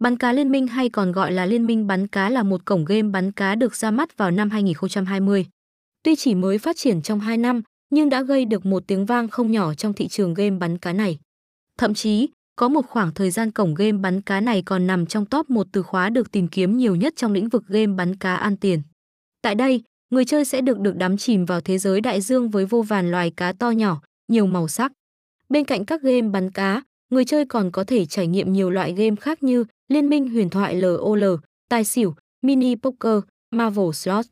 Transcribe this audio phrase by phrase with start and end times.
[0.00, 2.84] Bắn cá liên minh hay còn gọi là Liên minh bắn cá là một cổng
[2.84, 5.46] game bắn cá được ra mắt vào năm 2020.
[6.02, 9.28] Tuy chỉ mới phát triển trong 2 năm, nhưng đã gây được một tiếng vang
[9.28, 11.18] không nhỏ trong thị trường game bắn cá này.
[11.78, 15.26] Thậm chí, có một khoảng thời gian cổng game bắn cá này còn nằm trong
[15.26, 18.36] top một từ khóa được tìm kiếm nhiều nhất trong lĩnh vực game bắn cá
[18.36, 18.82] ăn tiền.
[19.42, 22.66] Tại đây, người chơi sẽ được được đắm chìm vào thế giới đại dương với
[22.66, 24.92] vô vàn loài cá to nhỏ, nhiều màu sắc.
[25.48, 28.92] Bên cạnh các game bắn cá, người chơi còn có thể trải nghiệm nhiều loại
[28.92, 31.24] game khác như Liên minh huyền thoại LOL,
[31.68, 34.26] tài xỉu, mini poker, Marvel Slot.